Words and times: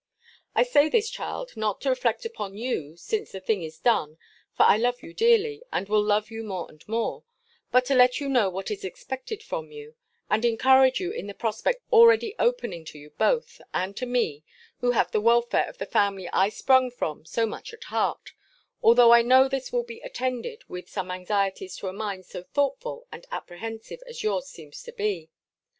I 0.55 0.63
say 0.63 0.89
this, 0.89 1.11
child, 1.11 1.55
not 1.55 1.79
to 1.81 1.89
reflect 1.91 2.25
upon 2.25 2.57
you, 2.57 2.97
since 2.97 3.31
the 3.33 3.39
thing 3.39 3.61
is 3.61 3.77
done; 3.77 4.17
for 4.57 4.63
I 4.63 4.75
love 4.75 5.03
you 5.03 5.13
dearly, 5.13 5.61
and 5.71 5.87
will 5.87 6.01
love 6.01 6.31
you 6.31 6.43
more 6.43 6.67
and 6.69 6.81
more 6.87 7.23
but 7.71 7.85
to 7.85 7.93
let 7.93 8.19
you 8.19 8.27
know 8.27 8.49
what 8.49 8.71
is 8.71 8.83
expected 8.83 9.43
from 9.43 9.71
you, 9.71 9.93
and 10.27 10.43
encourage 10.43 10.99
you 10.99 11.11
in 11.11 11.27
the 11.27 11.35
prospect 11.35 11.83
already 11.91 12.33
opening 12.39 12.83
to 12.85 12.97
you 12.97 13.11
both, 13.11 13.61
and 13.75 13.95
to 13.97 14.07
me, 14.07 14.43
who 14.79 14.89
have 14.89 15.11
the 15.11 15.21
welfare 15.21 15.69
of 15.69 15.77
the 15.77 15.85
family 15.85 16.27
I 16.33 16.49
sprung 16.49 16.89
from 16.89 17.23
so 17.23 17.45
much 17.45 17.71
at 17.71 17.83
heart, 17.83 18.31
although 18.81 19.13
I 19.13 19.21
know 19.21 19.47
this 19.47 19.71
will 19.71 19.83
be 19.83 19.99
attended 19.99 20.63
with 20.67 20.89
some 20.89 21.11
anxieties 21.11 21.75
to 21.75 21.89
a 21.89 21.93
mind 21.93 22.25
so 22.25 22.41
thoughtful 22.41 23.05
and 23.11 23.27
apprehensive 23.29 24.01
as 24.07 24.23
yours 24.23 24.47
seems 24.47 24.81
to 24.81 24.91
be. 24.93 25.29